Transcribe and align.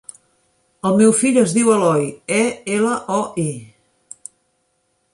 El 0.89 0.97
meu 1.01 1.13
fill 1.17 1.37
es 1.43 1.53
diu 1.59 1.69
Eloi: 1.75 2.09
e, 2.41 2.41
ela, 2.79 2.97
o, 3.21 3.23
i. 3.49 4.27